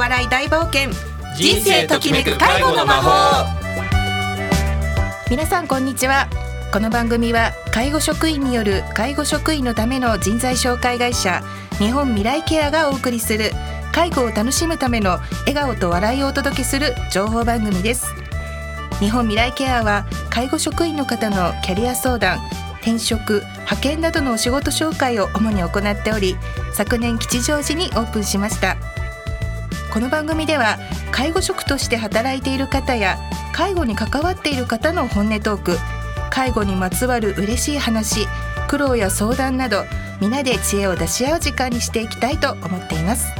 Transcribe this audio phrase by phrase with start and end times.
[0.00, 0.88] 笑い大冒険。
[1.36, 3.44] 人生ときめく介護の魔法。
[5.28, 6.26] 皆さんこんにちは。
[6.72, 11.42] この番組は介護職員による介護職員のための人材紹介会社
[11.76, 13.50] 日本未来ケアがお送りする
[13.92, 18.06] 介護を楽しむための笑顔と笑いをお届けする情報番組です。
[19.00, 22.38] 日本未来ケアは介護職員の方のキャリア相談
[22.80, 26.38] 転職派遣などのお仕事紹介を主に行っており
[26.72, 28.78] 昨年吉祥寺にオープンしました。
[29.92, 30.78] この番組では
[31.10, 33.18] 介護職として働いている方や
[33.52, 35.76] 介護に関わっている方の本音トーク
[36.30, 38.26] 介護にまつわる嬉しい話
[38.68, 39.84] 苦労や相談など
[40.20, 43.32] 皆で知恵を出し合う時間にしていきたいと思っています。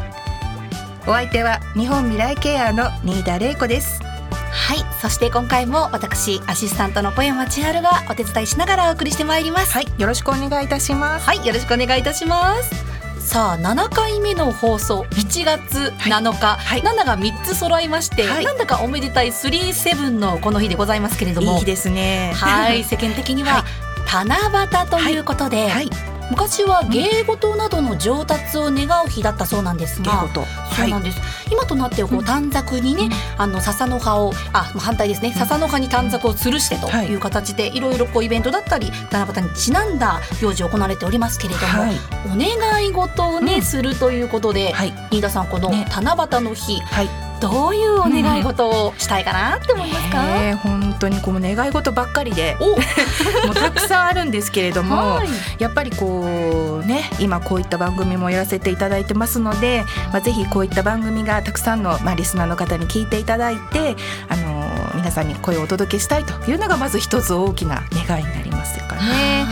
[1.06, 4.00] お相手は日本未来ケアの新田玲子です。
[4.02, 9.72] はいそして今回も私アシスタントの小山千春がお手伝いしながらお送りしてまいります。
[9.72, 11.26] はいよろしくお願いいたします。
[11.26, 12.89] はいよろしくお願いいたします
[13.20, 21.52] さあ7回目の放送7月7日、はい、7が3つ揃いまして、はい、なんだかおめでたい37のこの日でございますけれども。
[21.52, 22.32] いい日ですね。
[22.34, 22.82] はい。
[22.82, 23.64] 世間的には、
[24.12, 25.90] 七夕ということで、はい、
[26.30, 30.28] 昔は芸事などの上達を願う日だったそうなんですが、
[30.74, 37.14] そうなんです、はい、今となってはこう短冊にね、うん、あの笹の葉をあ反対ですね、笹の葉に短冊を吊るしてとい。
[37.14, 52.56] う形で、いろいろこうイベントだったり七夕にちなんだ行事を行われておりますけれども、はい、お願い事をね、うん、するということで、はい、新田さんこの七夕の日、はいどういうお願い事をしたいかなって思いますか、うん、本当にこの願い事ばっかりで。
[52.60, 63.96] もうたくさんあるんですけれども、はい、やっぱりこうね今こういった番組もやらせていただいてますので、まあ、ぜひこういった番組がたくさんの、まあ、リスナーの方に聞いていただいて
[64.28, 69.46] あの皆さんに声をお届けしたいというのがまず一つ大きな願いになりますかね。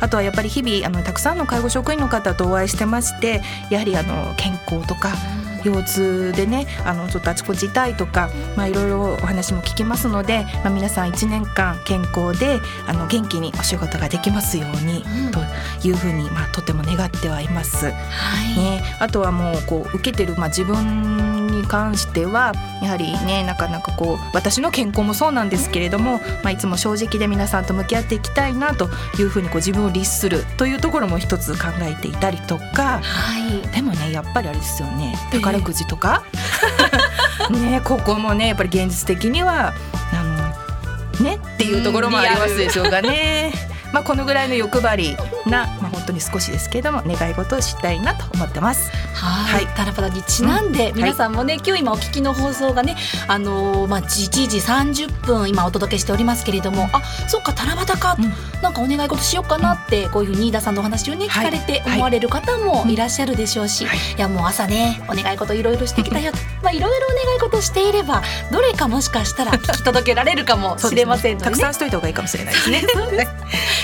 [0.00, 5.10] あとはやっぱり日々あのたくさんの介護職員の方とお会いしてましてやはりあの健康とか
[5.64, 15.40] 腰痛でねあのちょっとあちこち痛いとか、まあ、いろいろお話も聞きますので、まあ、皆さん1年間健康であの元気にお仕事ができますように、うん、と
[15.86, 17.86] いうふうに、まあ、とても願ってはいます。
[17.86, 17.92] はい
[18.56, 22.52] ね、あとはもうこう受けてる、まあ、自分に関しては
[22.82, 36.24] やはりねなかなかこう私の健康もそうなんですけれども、まあ、いつも正直で皆さんと向き合っていきたいなというふうにこう自分を律するというところも一つ考えていたりとか、はい、でもねやっぱりあれですよね宝くじとか、
[37.50, 39.72] え ー、ねここもねやっぱり現実的には
[40.12, 43.52] あのねっていうところもありますでしょうかね。
[43.92, 48.90] まあこのぐらいの欲張りな、まあ、本当に少しですけれども願い事をしたいなと思ってます。
[49.14, 52.96] はい、タラパラにちなんで、うん、皆さんもね、今日今お聞きの放送がね、
[53.28, 62.96] あのー、まあ1時30分今お届けしておりますけれども、あ、そっか七夕か、うん、なんかお願い事しようかなってこういうふうに飯田さんのお話をね聞かれて思われる方もい。
[62.96, 72.82] らっしゃるでしょうし、はい、いやもう朝ねお願い事いろいろしてきたよと、まあいろいろお願い事していればどれかもしかしたら 聞き届けられるかもしれませんので、ね、たくさんしといた方がいいかもしれないですね。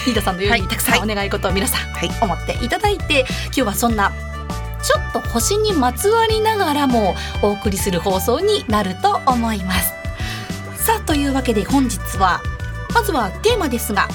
[0.07, 1.03] 飯田さんのようにたくさん。
[1.03, 4.13] お願い事を皆さん思っていただいて、今日はそんな
[4.83, 9.93] ちょっと星にまつわりながらもお送りする放送になると思います。
[10.77, 12.41] さあというわけで本日は
[12.95, 14.09] まずはテーマですが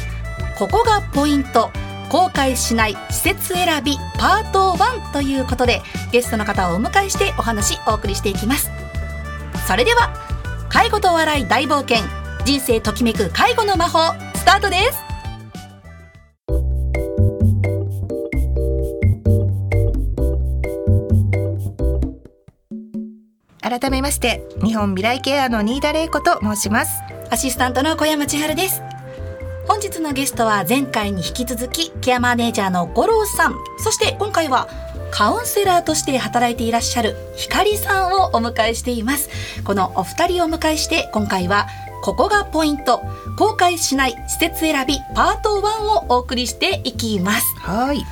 [0.58, 1.72] ここがポイント。
[2.10, 5.82] 公開しない施設選びパート1ということで
[6.12, 8.70] ゲストの方をお迎えしてお話お送りしていきます。
[9.68, 10.14] それでは
[10.70, 11.98] 介護と笑い大冒険。
[12.46, 15.13] 人生ときめく介護の魔法スタートです。
[23.80, 27.02] 改めまして日本未来ケアの新田玲子と申します。
[27.32, 28.84] アシスタントの小山千春です。
[29.68, 33.56] 本日のゲストは前回に引き続きケアマネージャーの五郎さん。
[33.80, 34.68] そして今回は
[35.10, 39.30] カウンセラーとして働いていらっしゃる光さんをお迎えしています。
[39.64, 41.68] このお二人をお迎えして今回は
[42.04, 43.02] ここがポイント。
[43.40, 47.56] 公開しない施設選びパート1をお送りしていきます。
[47.58, 48.06] はい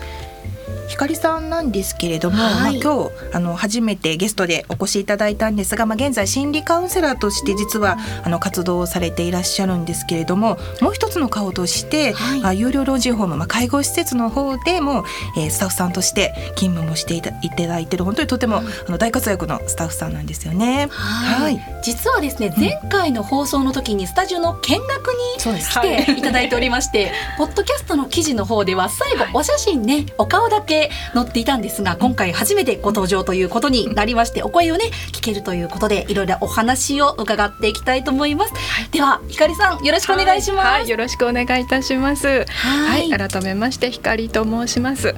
[0.88, 15.06] 光さんなんですけれども、はい、まあ、今日あの初めてゲストでお越しいただいたんですが、まあ、現在心理カウンセラーとして実はあの活動をされていらっしゃるんですけれどももう一つの顔として、はい、あ有料老人ホーム、まあ、介護施設の方でも、
[15.38, 20.88] えー、スタッフさんとして勤務もしていただいてる本当にとても、あの大活躍のスタッフさんなんですよね。
[20.92, 40.82] はい、実はですね前回の放送の時にスタジオの見学に来ていただいておりまして、 ポッドキャストの記事の方では最後お写真ねお顔だだけ載っていたんですが今回初めてご登場ということになりましてお声をね聞けるということでいろいろお話を伺っていきたいと思います、はい、ではひかりさんよろしくお願いします、はい。
[40.82, 42.46] はい、よろしくお願いいたします。
[42.46, 43.10] はい。
[43.10, 45.16] 改めましてひかりと申します。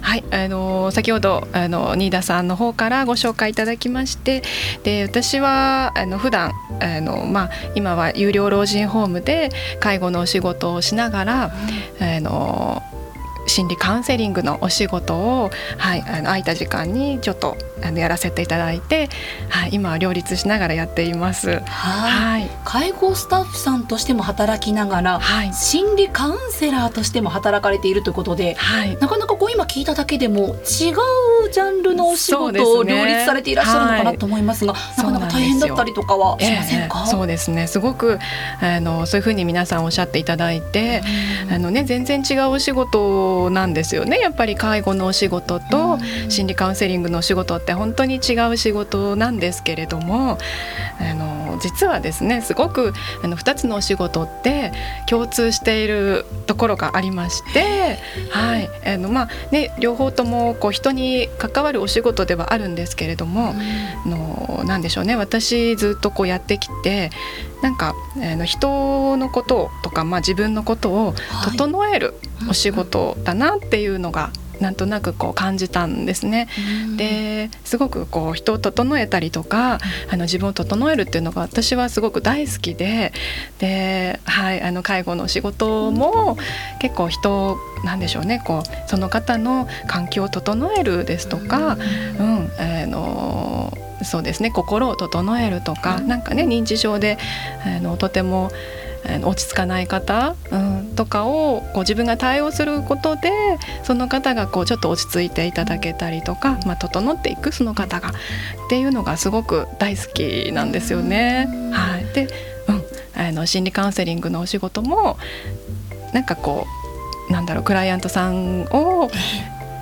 [0.00, 0.24] はい。
[0.30, 4.42] あの先ほどあの新田さんの方からご紹介いただきまして
[4.82, 9.50] で私はあの普段あのまあ今は有料老人ホームで
[9.80, 11.52] 介護のお仕事をしながら、
[12.00, 12.82] うん、あの
[13.46, 19.08] 心理カウンセリングのお仕事を、はい、あの空いた時間にちょっとあのやらせていただいて、
[19.48, 21.60] はい、今は両立しながらやっています。
[21.66, 30.56] はい、介護スタッフさんとしても働きながら、はい、心理カウンセラーとしても働かれているということで、はい、なかなかこう今聞いただけでも違う
[31.52, 37.04] ジャンルのお仕事を両立されていらっしゃるのかなと思いますが、すねはい、なかなか大変だったりとかはしませんか？
[37.06, 37.66] えー、そうですね。
[37.66, 38.18] すごく
[38.60, 41.02] あのそういうふうに皆さんおっしゃっていただいて、
[41.50, 44.18] あのね全然違うお仕事なんですよね。
[44.18, 45.98] やっぱり介護のお仕事と
[46.28, 50.38] 心理カウンセリングのお仕事って本当に違う仕事なんですけれども
[51.00, 52.92] あの実はですねすごく
[53.22, 54.72] あの2つのお仕事って
[55.08, 57.98] 共通しているところがありまして、
[58.30, 58.70] はい。
[58.86, 63.54] あのまあね、両方ともこう人に関わるお仕事ではあるんですけれども、
[64.04, 67.10] うん、のなんでしょうね私ずっとこうやってきて
[67.62, 71.14] なんか、えー、人のこととか、まあ、自分のことを
[71.44, 72.14] 整える
[72.48, 74.30] お仕事だなっていうのが
[74.60, 76.48] なんとなくこう感じたんですね。
[76.96, 79.78] ですごくこう人を整えたりとか
[80.10, 83.12] あの自分を整えるっていうのが私はすごく大好きで
[83.58, 86.36] で、はい、あの介護の仕事も
[86.80, 91.76] 結構人なんでしょうねこうその方の環境を整えるですとか、
[92.18, 93.72] うん、あの
[94.02, 97.16] そうですね心を整えるとか、なんかね認知症で
[97.64, 98.50] あのとても
[99.22, 103.30] 落ち着かない方、うん、とかをこう自分が対応することで
[103.82, 108.12] その方がこうちょっと落ち着いていただけたりとか、まあ、整っていくその方がっ
[108.68, 111.48] ていうのがすごく大好きなんですよね。
[111.72, 112.28] はい、で、
[112.68, 115.18] うん、あの心理カウンセリングのお仕事も
[116.12, 116.66] なんかこ
[117.28, 119.10] うなんだろうクライアントさんを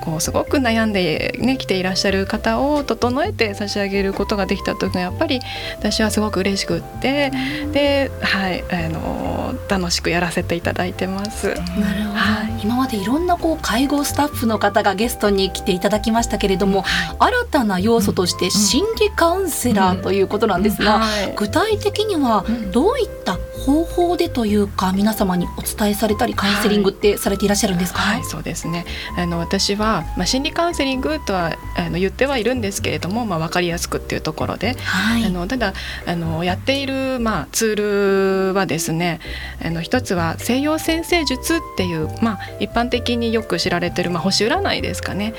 [0.03, 5.41] こうすごく悩んで、ね、来ていらっしゃる方を整えて差し上げることができたというのはやっぱり
[5.79, 7.31] 私はすごく嬉しくって
[7.73, 11.49] で、はいあの楽しくやらせていただいてます。
[11.49, 21.03] なるほど、はい、今までいろんなこう介護スタッフの方がゲストに来ていただきましたけれども、はい、新たな要素として心理カウンセラーということなんですが、
[21.37, 28.85] 具体的にはどういった方法でというか皆様にお伝えされたりカウンセリングってされていらっしゃるんですか、はい、はい、そうですね。
[29.17, 35.75] あの私は、まあ、心理カウンセリングとはあの言ってはいるんですけれども、まあ、分かりやすくっていうところで、はい、あのただ
[36.07, 39.21] あのやっている、まあ、ツールはですね
[39.65, 45.35] あの一つは西洋先生術っていう、まあ、一般的によく知られてる、まあ、星占いですかね、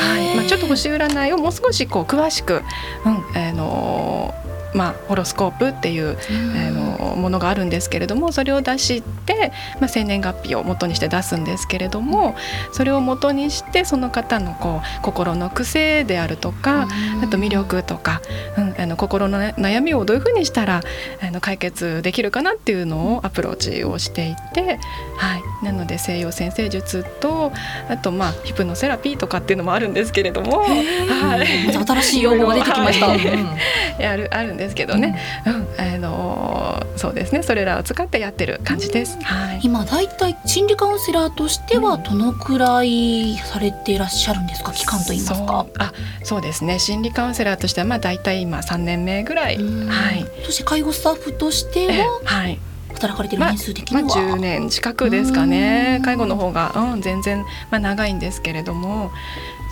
[0.00, 0.36] はい。
[0.36, 2.62] まあ、ちょっと星占いをもう少しこう詳しく、
[3.04, 4.34] うんあの
[4.74, 6.18] まあ、ホロスコープっていう、
[6.56, 12.34] あのものがあるんですけれどもそれを出して、まあ、生年月日を元にして出すんですけれども
[12.72, 16.86] それを元にしてその方のこう心の癖であるとか
[17.22, 18.20] あと魅力とか、
[18.56, 20.82] うん、あの心の悩みをどういうふうにしたら
[21.20, 24.78] あの解決できるかなっていうのをアプローチをしていて、
[25.16, 27.52] はい、なので西洋先生術と
[27.88, 33.06] あとまあヒプノセラピーとかっていうのもあるんですけれども、はい、新しい用語が出てきました。
[33.14, 37.42] はい、あるあるんですけどね、うん、あのそうですね。
[37.42, 39.18] それらを使ってやってる感じです。
[39.22, 45.66] はい、今だいたい心理カウンセラーとしてはどのくらいされていらっしゃるんですか、期間と言いますか。
[45.78, 46.78] あそうですね。
[46.78, 49.56] 心理カウンセラーとしてはまあだいたい今3年目ぐらい。
[49.56, 50.26] はい。
[50.44, 52.58] そして介護スタッフとしては、はい。
[52.94, 56.00] 働かれてる年数的には、まあ、まあ、10年近くですかね。
[56.04, 59.10] 介護の方が、うん、全然、まあ、長いんですけれども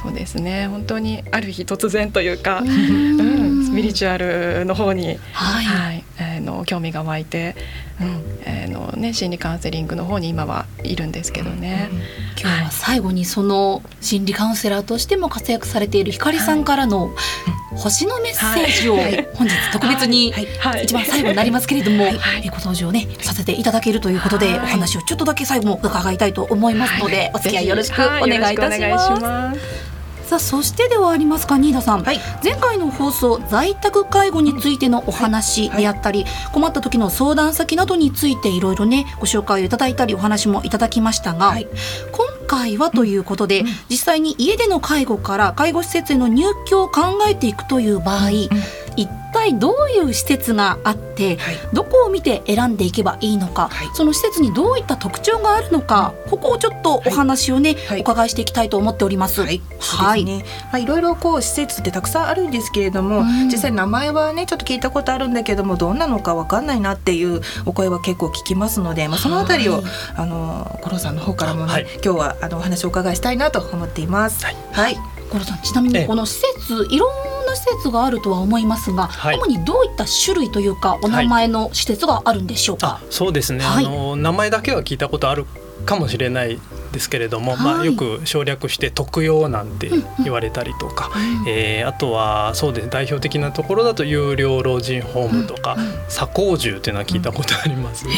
[0.02, 0.66] そうですね。
[0.66, 7.54] 本当にある日突然というか、うん、スピリチュアルの方に、はい、はい、あの興味が湧いて、
[8.00, 8.08] うん、
[8.44, 11.88] あのね心理カウンセリングの方に今はいるんですけどね。
[11.92, 11.98] うん、
[12.40, 17.14] 今日は最後にその心理カウンセラーとしても活躍されているひかりさんからの
[17.76, 18.96] 星のメッセージを
[19.34, 20.34] 本日特別に
[20.82, 22.06] 一番最後になりますけれども、
[22.50, 29.91] ご登場ねさせていただけるということで、お話をちょっとだけ最後も伺いたいと思いますので、お付き合いよろしくお願いいたします。
[30.32, 48.32] さあそしてではありますか新田さん、はい、前回の放送在宅介護についてのお話であったり、はいはい、困った時の相談先などについていろいろねご紹介をいただいたりお話もいただきましたが、今回はということで、うん、実際に家での介護から介護施設への入居を考えていくという場合、うん、
[48.96, 59.42] 一体際どういう施設があって、はい、どこを見て選んでいけばいいのか、はい、その施設にどういった特徴があるのか、ここをちょっとお話をね、はい、お伺いしていきたいと思っております。
[59.42, 69.82] はい、はい、ね、まあいろいろこう施設ってたくさんあるんですけれども、うん、実際名前はねちょっと聞いたことあるんだけどもどんなのかわかんないなっていうお声は結構聞きますので、まあそのあたりを、
[70.16, 74.44] あの五郎さんの方からもね、今日はあのお話をお伺いしたいなと思っています。
[74.44, 74.96] はい
[75.32, 85.46] 五郎さんちなみにこの施設いろんな施設があるとは思いますが、はい、主にどういった種類というかお名前の施設があるんでしょうか、はい、そうですね、はい、あの名前だけは聞いたことある
[85.86, 86.60] かもしれない
[86.92, 89.90] ですけれども、まあ、よく省略して特養なんて
[90.22, 91.10] 言われたりとか、
[91.44, 95.76] うえー、あとはそうです代表的なところだと有料老人ホームとか、
[96.08, 98.06] 左高住っていうのは聞いたことあります。
[98.06, 98.12] ね。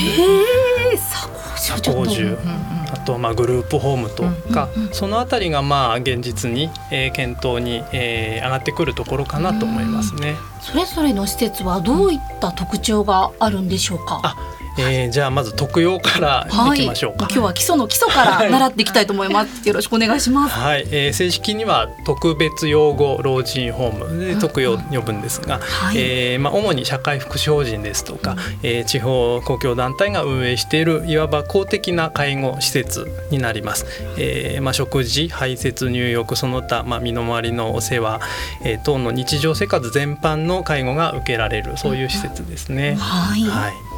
[1.56, 2.73] 左高住あ
[3.04, 10.36] とまあグループホームとか、そのあたりがまあ現実に、えー、検討に、えー、上がってくるところかなと思いますね。
[10.60, 14.36] それぞれの施設はどういった特徴があるんでしょうか？
[14.78, 16.74] えー、じゃあまず特養からい。
[16.74, 20.54] きましょうか、はい、今日は基礎の基礎から習っていきたいと思います、よろしくお願いします。
[20.54, 33.86] はい、えー、正式には特別養護老人ホームで特養呼ぶんですが、はい、えー、まあ主に社会福祉法人ですとか、うん、えー、地方公共団体が運営しているいわば公的な介護施設になります、
[34.18, 38.20] えー、まあ食事排泄入浴その他まあ身の回りのお世話、
[38.64, 43.93] えー、等の日常生活全般の介護が受けられるそういう施設ですね、はい、はい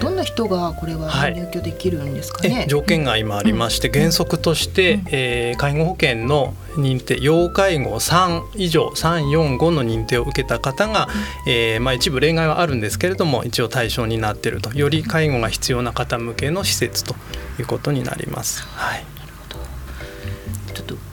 [0.00, 11.08] どんな人がこれは入居できるんですかね、はい、条件が今ありまして、原則として、うん、えー、介護保険の認定要介護3以上345の認定を受けた方が、
[11.46, 14.72] うん、えー、まあ、一部例外はあるんですけれども一応対象になっていると。
[14.76, 17.14] より介護が必要な方向けの施設と
[17.58, 18.62] いうことになります。
[18.62, 19.16] はい。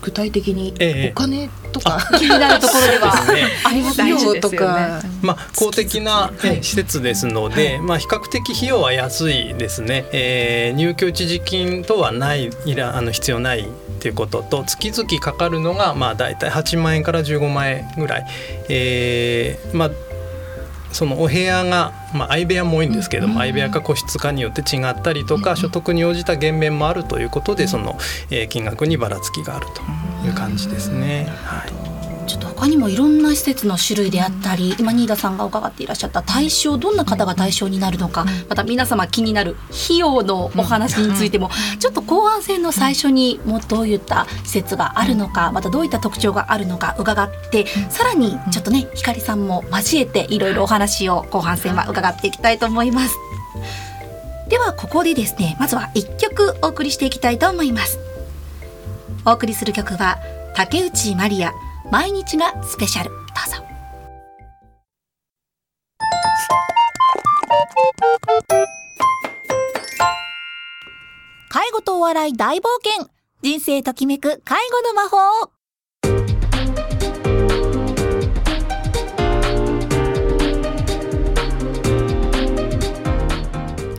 [0.02, 0.74] 具体的に
[1.10, 3.14] お金とか、ええ、気になるところでは
[3.66, 10.06] ありますよとか、まあ公的な、施設ですので、まあ比較的費用は安いですね。
[10.14, 13.66] えー、入居一時金とはないいらあの必要ないっ
[14.00, 18.26] ていうことと月々かかるのがまあ大体8万円から15万円ぐらい、
[18.70, 19.92] えー、まあ
[20.94, 27.98] そのお部屋が、まあ、相部屋も多いんですけれども、相部屋か個室かによって違ったりとか、所得に応じた減免もあるということでその、
[28.30, 29.68] えー、金額にばらつきがある
[30.22, 31.28] という感じですね。
[31.46, 31.83] はい
[32.26, 41.50] ちょっと他にもいろんな施設の種類であったり今新田さんが伺っていらっしゃった対象どんな方が対象になるのかまた皆様気になる費用のお話についても
[41.80, 53.16] ちょっと後半戦の最初にもどういった施設があるのかまたどういった特徴があるのか伺ってさらにちょっとね光さんも交えていろいろお話を後半戦は伺っていきたいと思います。
[54.50, 57.98] ではここでですねまずは1曲お送りしていきたいと思います。
[59.26, 60.20] お送りする曲は
[60.56, 61.54] 竹内まりや
[61.94, 63.12] 毎日がスペシャル。
[63.12, 63.20] どう
[63.52, 63.64] ぞ。
[71.50, 73.08] 介護とお笑い大冒険。
[73.44, 75.52] 人生ときめく介護の魔法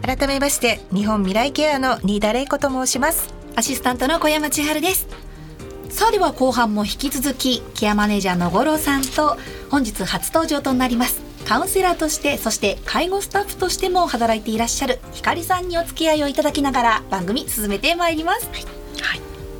[0.02, 3.32] 改めまして日本未来ケアの新田玲子と申します。
[3.54, 5.06] アシスタントの小山千春です
[6.04, 9.38] さあでは後半も引き続きケアマネージャーの五郎さんと
[9.70, 18.50] 本日初登場となりますカウンセラーとしてそして介護スタッフとしても働いていらっしゃるひかりさんにお付き合いをいただきながら番組進めてまいります。
[18.52, 18.83] はい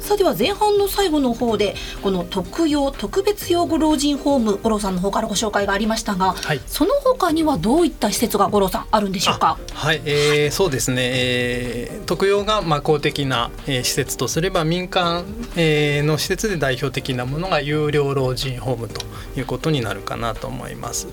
[0.05, 9.59] さあでは前半の最後の方でこの特養特別養護老人ホーム五郎さんの方からご紹介がありましたが、はい、その他にはどういった施設が五郎さんあるんでしょうか？
[9.73, 15.25] はい、えー、そうですね、えー、特養がまあ公的な、えー、施設とすれば民間、
[15.57, 19.01] えー、の施設で代表的なものが有料老人ホームと
[19.39, 21.09] いうことになるかなと思います。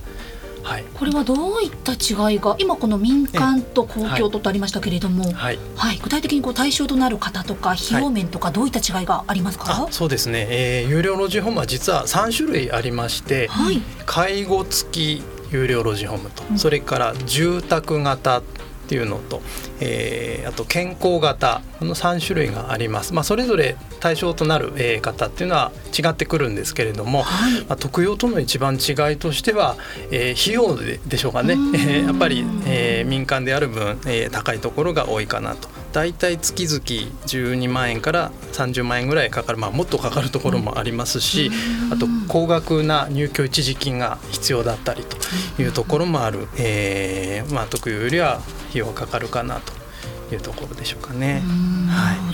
[0.63, 18.41] はい、これはどういった違いが今この民間と公共ととありましたけれども、はい、はい、具体的にこう対象となる方とか費用面とかどういった違いがありますか、そうですね、えー、有料老人ホームは実は3種類ありまして、はい、介護付き有料老人ホームと、うん、それから住宅型
[18.91, 19.41] っていうのと、
[19.79, 29.77] えー、あと健康型この3種類があります、まあ、それぞれ対象となる、えー、方っていうのは違ってくるんですけれども、はい、まあ、特養との一番違いとしては、
[30.11, 35.69] えー、費用ででしょうかね、えー、 やっぱり、えー、民間である分、えー、高いところが多いかなと。
[35.93, 41.51] 大体月々12万円から30万円ぐらいかかる、まあ、もっとかかるところもありますし、
[41.91, 45.17] あと高額な入居一時金が必要だったりと
[45.61, 48.37] いうところもある、えーまあ、特養よりは
[48.69, 49.73] 費用がかかるかなと
[50.33, 51.43] いうところでしょうかね。
[51.89, 52.30] はい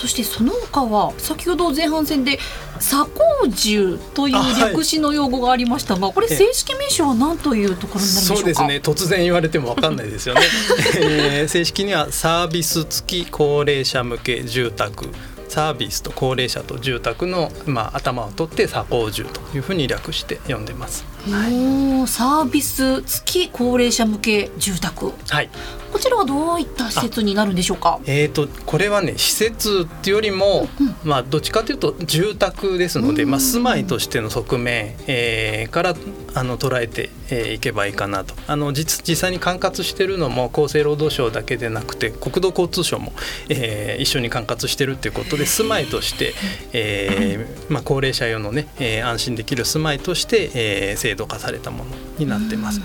[0.00, 2.38] そしてその他は先ほど前半戦で
[2.80, 8.80] 左高獣という略詞の用語がありましたが、はい、これ正式名称は何というところになしそうですね。
[8.82, 10.40] 突然言われても分かんないですよね、
[10.96, 15.10] えー、正式にはサービス付き高齢者向け住宅。
[15.50, 21.04] サービスと高齢者と住宅の、まあ、頭を取って左高住というふうに略して呼んでます。
[21.28, 25.50] はい、サービス付き高齢者向け住宅、はい、
[25.92, 28.00] こちらはどういった施設になるんでしょうか？
[28.06, 35.94] えっ、ー、とこれはね施設っていうよりも、うん、まあどっちかというと住宅ですので、まあ住まいとしての側面、えー、から
[36.34, 37.10] あの捉えて
[37.54, 38.34] いけばいいかなと。
[38.46, 43.12] あの実実際に管轄しているのも厚生労働省だけでなくて国土交通省も、
[43.48, 46.34] えー、一緒に管轄しているということで住まいとして、
[46.72, 52.80] えー、まあ高齢者用のね、えー、安心できる住まいとして、えー、制度化されたものになってます。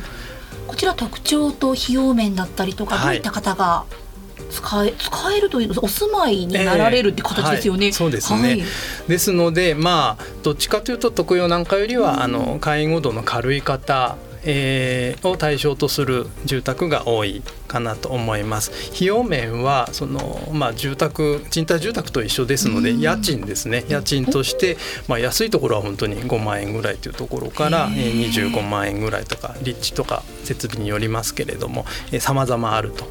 [0.68, 3.86] こちら特徴と費用面だったりとか、どういった方が
[4.50, 7.88] 使え使えるというお住まいになられるって形ですよね。
[7.88, 8.64] えーはい、そうですね、はい、
[9.08, 18.72] ですのでまあどっちかというと特養なんかよりは、うん、あの介護度の軽い方えー、を対象とする住宅が多いかなと思います。
[18.94, 23.86] 費用面はその、まあ、住宅賃貸住宅と一緒ですので家賃ですね。
[23.90, 31.86] 家賃として、まあ、安いところは本当に5万円ぐらいというところから25万円ぐらいとか立地とか設備によりますけれども
[32.20, 33.06] さまざまあると。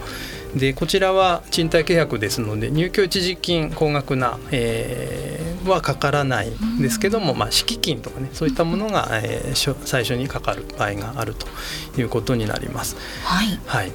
[0.54, 11.46] でこちらは賃貸契約ですので入居一時金高額な、えー、はかからないんですけども、まあ、敷金とかねそういったものが、えー、最初にかかる場合があると
[12.00, 12.96] いうことになります。
[13.24, 13.92] はい、はい。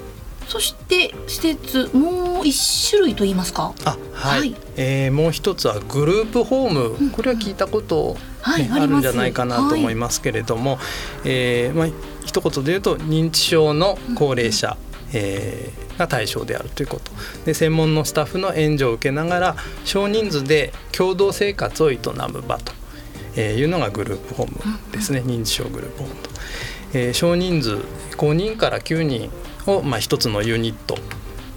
[0.48, 3.74] そして施設もう一種類と言いますか？
[3.86, 4.40] あはい。
[4.40, 6.72] はい、えー、もう一つはグループホー
[7.06, 10.80] ム、これは聞いたこと、ね、はい、あるんじゃないかなと思いますけれども、はい、
[11.26, 11.88] えー、まあ
[12.26, 17.12] 一言で言うと認知症の高齢者、うん、えーが対象であるということ。
[17.46, 22.00] で専門のスタッフの援助を受けながら少人数で共同生活を営
[22.32, 25.22] む場というのがグループホームですね。
[25.24, 26.30] 認知症グループホームと。
[26.94, 27.76] えー、少人数
[28.18, 29.30] 5人から9人
[29.68, 30.98] を、まあ、1つのユニット。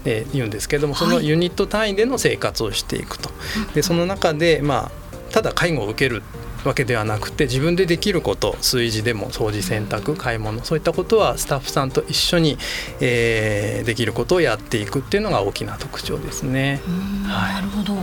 [0.04, 3.30] で言うんですけどもそのユニット単位での生活をしていくと。
[3.74, 6.24] でその中で、まあ、ただ介護を受ける
[6.64, 12.58] わけではなくて自分でできること炊事でも掃除洗濯買い物そういったことはスタッフさんと一緒に、
[13.00, 16.80] えー、できることをやっていくっていうのが大きな特徴ですね。
[17.26, 17.94] はい、なるほど。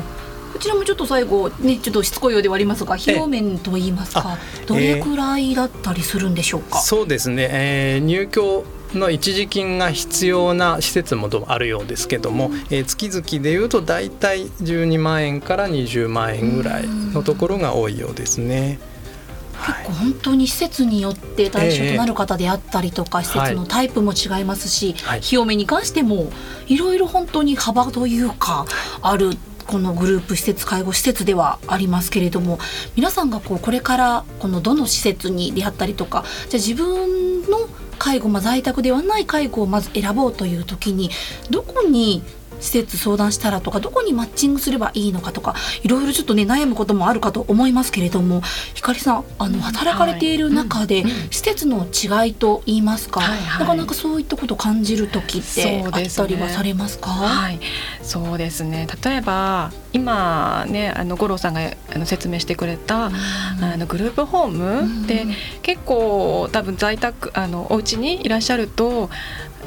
[0.53, 18.79] こちらもちょっと最後ねちょっとしつこいようではありますが費用面といいますかどれくらいだったりするんでしょうか、えー、そうですね、えー、入居の一時金が必要な施設もあるようですけども、えー、月々でいうと大体12万円から20万円ぐらいのところが多いようですね。
[19.65, 26.31] 結構本当に施設によって対象となる方であったりとか、施設のタイプも違いますし、はい、費用面に関しても
[26.67, 28.65] いろいろ本当に幅というか
[29.01, 29.31] ある
[29.67, 32.57] このグループ施設介護施設ではありますけれども
[32.95, 41.11] 皆さんがこうこれからこのどの施設に出会ったりとかじゃあ自分の介護、まあ、在宅ではない介護をまず選ぼうという時に
[41.51, 42.23] どこに
[42.59, 48.41] 施設相談したらとかどこにマッチングすればいいのかとかいろいろちょっとね悩むこともあるかと思いますけれども
[48.73, 57.59] ひかりさんあの働かれている中で、施設の違いと言いますか、はいはい、なかなかそういったことを感じる時ってあったりはされますか、はい、
[58.01, 58.87] そうですね。
[59.03, 61.61] 例えば今ねあの五郎さんが
[61.93, 63.11] あの説明してくれた、あ
[63.77, 65.25] のグループホームで
[65.61, 69.09] 結構多分在宅あのお家にいらっしゃると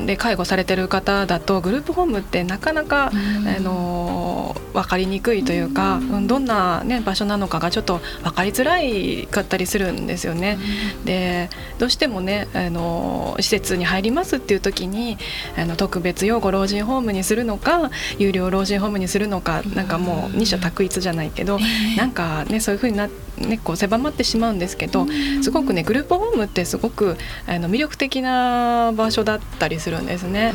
[0.01, 10.59] で介護されてる方だとグループホームってなかなか、あの分かりにくいというか、うん、どんな、ね、場所なのかがちょっと分かりづらいかったりするんですよね。
[11.05, 15.19] でどうしてもねあの施設に入りますっていう時に
[15.57, 21.59] あの特別養護老人ホームにするのか有料老人ホームにするのかなんかもう二者択一じゃないけど、
[21.97, 23.32] なんかねそういうふうになって。
[23.49, 25.07] ね、こう狭まってしまうんですけど
[25.43, 30.53] すごくねグループホームってすごくあの魅力的な場所だったりするんですね。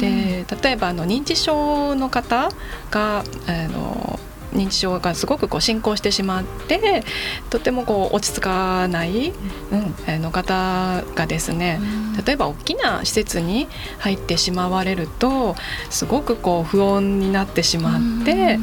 [0.00, 2.50] で例えばあの認知症の方
[2.90, 4.20] があの
[4.52, 7.02] 認知症がすごくこう進行してしまって
[7.50, 11.80] とてもこう落ち着かない、うん、あの方がですね
[12.24, 15.54] 例えば大きな施設に入ってしまわれると
[15.90, 18.58] すごくこう不穏になってしまって、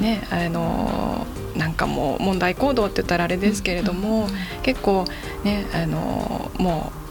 [0.00, 4.28] ね、あのなんかもう問題行動って言ったらあれですけれども、
[4.62, 5.04] 結構
[5.44, 7.01] ねあのもう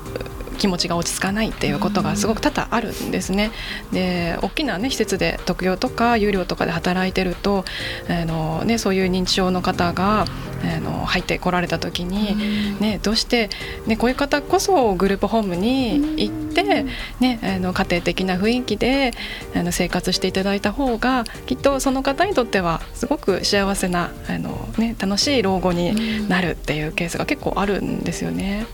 [0.61, 3.49] 気持ちが落ち着かないっていうことがすごく多々あるんですね。
[3.91, 7.65] で大きな、ね、施設で特養とか有料とかで働いてると
[8.07, 10.25] あの、ね、そういう認知症の方が
[10.63, 13.49] あの入ってこられた時に、ね、どうして、
[13.87, 16.85] ね、こういう方こそグループホームに行って、
[17.19, 19.13] ね、あの家庭的な雰囲気で
[19.55, 28.67] あの生活していただいた方がきっとその方にとってはすごく幸せなあの、ね、楽しい老後になるっていうケースが結構あるんですよね。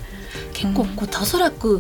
[0.58, 1.80] 結構こうおそらく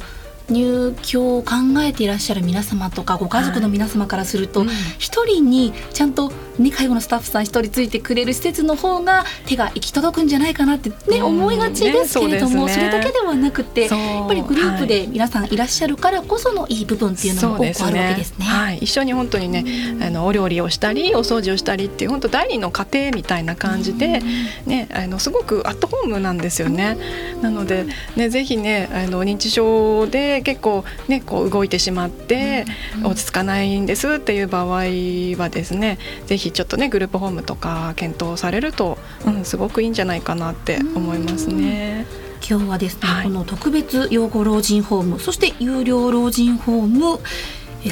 [0.49, 4.63] 入居を考えていらっしゃる皆様とかご家族の皆様からすると
[4.97, 18.35] 一、はい、人にちゃんと、ね、介護のスタッフさん一人ついてくれる施設の方が手が行き届くんじゃないかなって、ね、思いがちですけれども、ねそね、それだけではなくてやっぱりグループで皆さんいらっしゃるからこそのいい部分っていうのも多くあるわけですね。
[18.37, 19.65] すねはい、一緒に本当にね
[20.01, 24.21] あのお料理をしたりお掃除をしたりっていう本当第二の家庭みたいな感じで、
[24.65, 26.97] ね、あのすごくアットホームなんですよね。
[27.41, 32.65] なので、ね、ぜひねあの認知症で結構ねこう動いてしまって
[33.03, 42.05] 落ち着かないんですっていう場合はですねぜひちょっとねグループホームとか検討されると、うん、すごくいいんじゃないかなって思いますね。
[42.47, 47.19] 今日はですね、はい、この特別養護老人ホームそして有料老人ホーム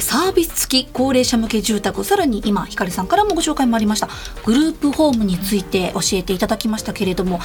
[0.00, 4.08] サービス付き高齢者向け住宅さらに今ひかりさんからもご紹介もありました
[4.44, 7.40] グループホームについて教えていただきましたけれども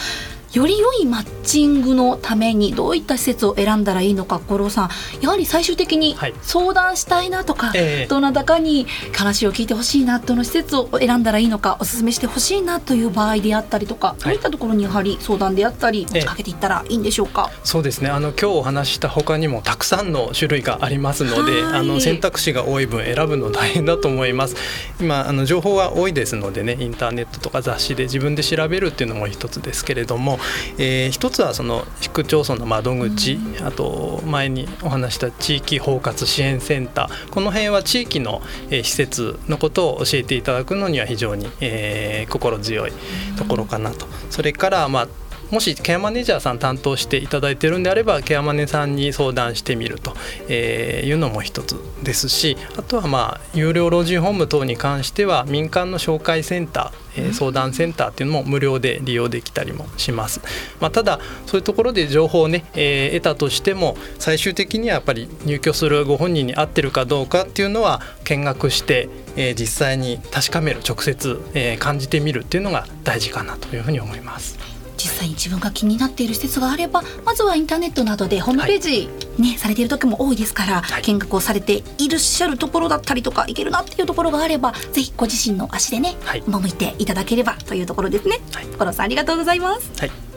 [0.53, 4.89] より良いマッチングのためにどういった施設を選んだらいいのか五郎さん。
[5.21, 8.05] やはり最終的に相談したいなとか、はいえ。
[8.05, 18.09] ー、どなたかに話を聞いてほしいなどの施設を選んだらいいのかお勧めしてほしいなという場合であったりとか、はい、どういったところにやはり相談であったり持ちかけていったらいいんでしょうか、えー、そうですね。
[18.09, 24.57] あの今日お話した他にもたくさんの種類がありますのであの選択肢が多い分選ぶの大変だと思います。
[24.99, 30.40] 今あの情報は多いですのでねインターネットとか雑誌で自分で調べるっていうのも一つですけれども、
[30.77, 42.91] えー、一つはその市区町村の窓口、うん、あと前にお話した地域包括支援センターこの辺は地域の、えー、施設のことを教えていただくのには非常に、えー、心強い
[43.37, 44.05] ところかなと。
[44.29, 45.07] それからまあ
[45.51, 50.15] もしケアマネージャーさん担当していただいてるんであればケアマネさんに相談してみると
[50.51, 60.41] いうのも一つですしあとはまあ有料老人ホーム等に関しては民間の紹介センター、え相談センターっていうのも無料で利用できたりもします。
[60.79, 74.70] まあ、ただそういうところで情報をね、えー、得たとしても最終的にはやっぱり入居するご本人に合ってるかどうかっていうのは見学して、えー、実際に確かめる直接、えー、感じてみるっていうのが大事かなというふうに思います。
[75.01, 79.09] 実際に自分が気になっている施設があればまずはインターネットなどでホームページ
[79.39, 88.39] ね、はい、されている時も多いですから、はい、見学をされていらっしゃるところだったりとかいけるなっていうところがあればぜひご自身の足でね、はい、赴いていただければというところですね。
[88.53, 89.91] はい、所さんありがとうございます。
[89.99, 90.30] はい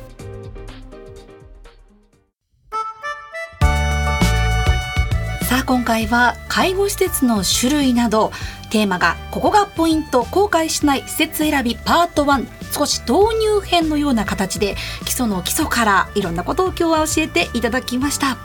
[5.65, 8.31] あ今回は介護施設の種類など
[8.71, 18.37] テーマがここがポイント後悔しない施設選びパート1少し導入編のような形で基礎の基礎からいろんなことを今日は教えていただきました。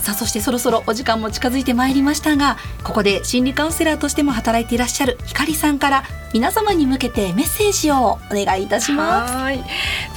[0.00, 6.02] さあそしてそろそろお時間も近づいてまいりましたがここで心理カウンセラーとしても働いていらっしゃるひかりさんから
[6.34, 9.34] 皆様に向けてメッセージをお願いいたします。
[9.34, 9.62] はい。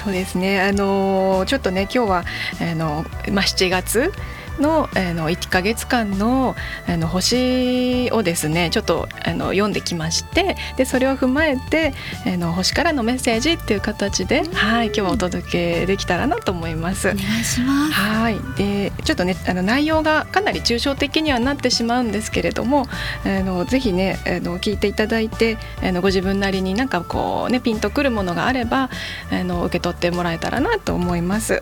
[0.03, 0.59] そうですね。
[0.59, 2.23] あのちょっとね今日は
[2.59, 4.11] あのまあ7月
[4.59, 6.55] のあの1か月間の
[6.87, 11.93] あの星をですねちょっとあの読んできましてでそれを踏まえて
[12.25, 17.09] あの星からのメッセージっていう形で、はい今日はお届けできたらなと思います。
[17.09, 22.85] お願いしますはいでちょっとねあの内容がかなり抽象的にはなってしまうんですけれども
[23.25, 28.89] あのぜひねあの聞いていただいてあのご自分なりになんかこうねピンとくるものがあれば
[29.31, 31.61] あの受け取ってもらえたらなと思います。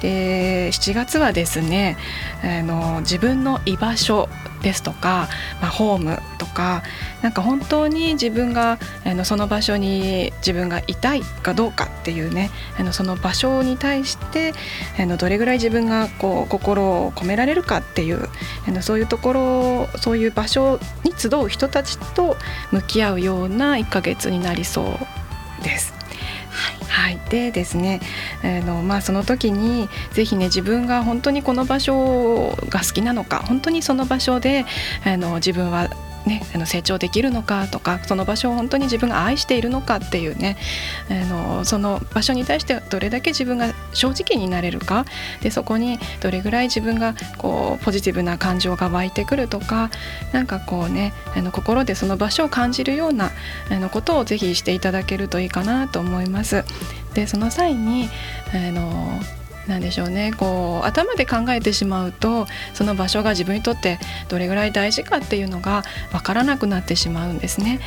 [0.00, 1.96] で7月はですね
[2.44, 4.28] あの自分の居場所
[4.62, 5.28] ですとか、
[5.60, 6.82] まあ、ホームとか
[7.22, 14.52] なんか本当に自分があのその場所に自分がいたいかどうかっていうねあのその場所に対して
[14.98, 18.28] あのどれぐらい自分がこう心を込められるかっていう
[18.68, 22.36] あのそういうところそういう場所に集う人たちと
[22.72, 25.93] 向き合うような1ヶ月になりそうです。
[26.94, 28.00] はい、でですね
[28.44, 34.64] あの、まあ、その時にぜひね自分が本当にこの場所が好きなのか本当にその場所で
[35.04, 35.90] あの自分は
[36.26, 40.56] ね、あの成長できるのかとかその場所を本当に自分が愛しているのかっていうね
[41.10, 45.04] あのその場所に対してどれだけ自分が正直になれるか
[45.42, 49.90] でそこにどれぐらい自分がこうポジティブな感情が湧いてくるとか
[50.32, 53.30] なんかこうねあの心でその場所を感じるような
[53.70, 56.64] あのことをぜひしていただけるといいかなと思います。
[57.12, 58.08] でその際に
[58.52, 59.20] あの
[59.66, 63.98] なんでしょうねこう頭で考えてしまうとその場所が自分にとって
[64.28, 67.80] どれぐらい大事かっていうのが分からなくなってしまうんですね。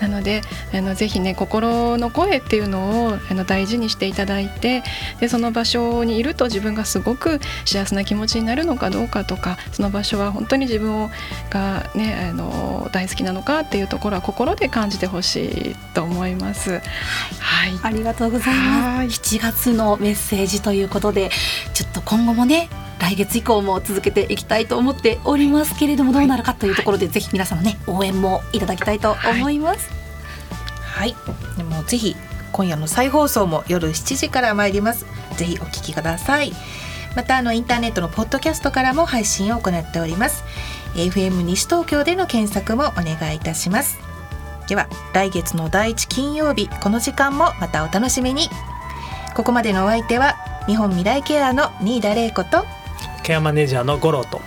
[0.00, 4.82] なのであのぜひね心の声っていうのをあの大事にしていただいて
[5.20, 11.10] でその場所にいると自分がすごく幸せな気持ちになるのかどうかとかその場所は本当に自分を
[11.50, 16.80] が、ね、あの大好きなのかっていうところは心で感じてほしいと思います。
[17.40, 19.20] はい、ありがとうございます。
[19.20, 21.30] 7月のメッセージということで
[21.72, 29.90] ちょっと今後もね来月以降も続けていきたいと思っておりますけれどもどうなるかというところで、はい、ぜひ皆様ね応援もいただきたいと思います。
[30.80, 32.16] はい、はい、でもぜひ
[32.52, 35.06] 今夜の再放送も夜7時から参ります。
[35.36, 36.52] ぜひお聞きください。
[37.16, 40.44] またあのインターネットのポッドキャストからも配信を行っております。
[40.94, 43.98] FM 西東京での検索もお願いいたします。
[44.68, 48.48] では来月の第一金曜日この時間もまたお楽しみに。
[49.34, 52.64] ここまでのお相手は日本未来ケアの新田玲子と
[53.24, 54.40] ケアマネージャーの五郎と。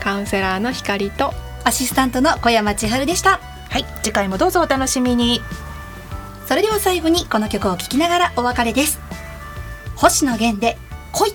[0.00, 1.32] カウンセラーの光と。
[1.62, 3.38] アシスタントの小山千春でした。
[3.68, 5.42] はい次回もどうぞお楽しみに。
[6.46, 8.98] それでは最後にこの曲を聴きながらお別れです。
[9.94, 10.78] 星野源で
[11.12, 11.32] 恋